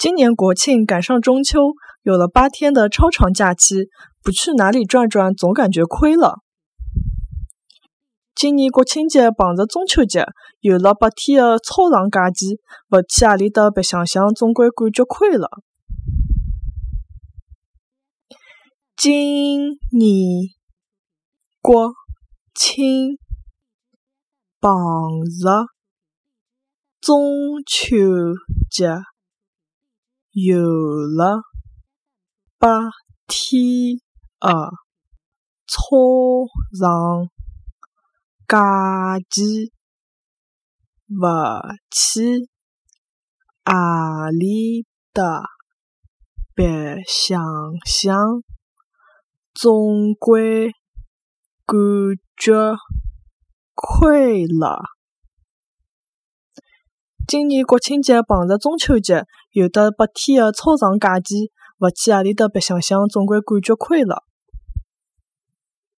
[0.00, 1.58] 今年国庆赶上中秋，
[2.04, 3.90] 有了八天的超长假期，
[4.22, 6.38] 不去哪里转转，总感觉亏了。
[8.34, 10.24] 今年国庆节碰着中秋节，
[10.60, 12.58] 有了八天的超长假期，
[12.88, 15.50] 不去何里搭白相相，总归感觉亏了。
[18.96, 20.48] 今年
[21.60, 21.92] 国
[22.54, 23.18] 庆
[24.58, 24.72] 碰
[25.42, 25.66] 着
[27.02, 27.98] 中秋
[28.70, 28.96] 节。
[30.32, 31.42] 有了
[32.56, 32.68] 白
[33.26, 33.98] 天
[34.38, 34.70] 的
[35.66, 36.46] 操
[36.78, 37.28] 场
[38.46, 39.72] 假期，
[41.08, 41.26] 勿
[41.90, 42.48] 去
[43.64, 45.42] 阿里搭
[46.54, 47.42] 白相
[47.84, 48.44] 相，
[49.52, 50.70] 总归
[51.66, 51.76] 感
[52.36, 52.76] 觉
[53.74, 54.99] 亏了。
[57.30, 64.24] 今年国庆节碰着中秋节，有的八天的超长假期，勿去阿里搭白相相，总归感觉亏了。